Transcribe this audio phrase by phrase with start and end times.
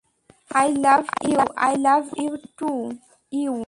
[0.51, 2.71] I love you,- I love you to
[3.31, 3.53] you.